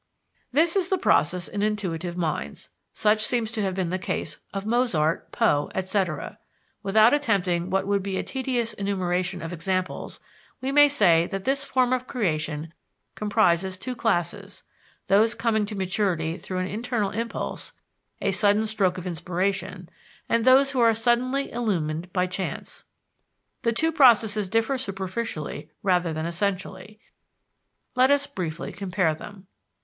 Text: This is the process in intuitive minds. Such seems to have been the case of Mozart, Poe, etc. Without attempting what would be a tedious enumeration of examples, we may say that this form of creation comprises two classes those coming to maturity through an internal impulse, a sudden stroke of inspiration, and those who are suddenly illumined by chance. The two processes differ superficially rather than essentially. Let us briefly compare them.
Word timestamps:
This 0.51 0.75
is 0.75 0.89
the 0.89 0.97
process 0.97 1.47
in 1.47 1.61
intuitive 1.61 2.17
minds. 2.17 2.69
Such 2.91 3.23
seems 3.23 3.51
to 3.51 3.61
have 3.61 3.75
been 3.75 3.91
the 3.91 3.99
case 3.99 4.39
of 4.51 4.65
Mozart, 4.65 5.31
Poe, 5.31 5.69
etc. 5.75 6.39
Without 6.81 7.13
attempting 7.13 7.69
what 7.69 7.85
would 7.85 8.01
be 8.01 8.17
a 8.17 8.23
tedious 8.23 8.73
enumeration 8.73 9.43
of 9.43 9.53
examples, 9.53 10.19
we 10.59 10.71
may 10.71 10.87
say 10.89 11.27
that 11.27 11.43
this 11.43 11.63
form 11.63 11.93
of 11.93 12.07
creation 12.07 12.73
comprises 13.13 13.77
two 13.77 13.93
classes 13.95 14.63
those 15.05 15.35
coming 15.35 15.67
to 15.67 15.75
maturity 15.75 16.35
through 16.35 16.57
an 16.57 16.67
internal 16.67 17.11
impulse, 17.11 17.71
a 18.21 18.31
sudden 18.31 18.65
stroke 18.65 18.97
of 18.97 19.05
inspiration, 19.05 19.87
and 20.27 20.45
those 20.45 20.71
who 20.71 20.79
are 20.79 20.95
suddenly 20.95 21.51
illumined 21.51 22.11
by 22.11 22.25
chance. 22.25 22.85
The 23.61 23.71
two 23.71 23.91
processes 23.91 24.49
differ 24.49 24.79
superficially 24.79 25.69
rather 25.83 26.11
than 26.11 26.25
essentially. 26.25 26.99
Let 27.93 28.09
us 28.09 28.25
briefly 28.25 28.71
compare 28.71 29.13
them. 29.13 29.45